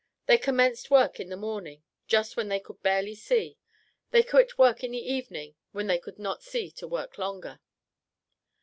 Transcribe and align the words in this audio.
They 0.25 0.39
commenced 0.39 0.89
work 0.89 1.19
in 1.19 1.29
the 1.29 1.37
morning, 1.37 1.83
just 2.07 2.35
when 2.35 2.47
they 2.47 2.59
could 2.59 2.81
barely 2.81 3.13
see; 3.13 3.59
they 4.09 4.23
quit 4.23 4.57
work 4.57 4.83
in 4.83 4.93
the 4.93 4.97
evening 5.13 5.53
when 5.73 5.85
they 5.85 5.99
could 5.99 6.17
not 6.17 6.41
see 6.41 6.71
to 6.71 6.87
work 6.87 7.19
longer. 7.19 7.59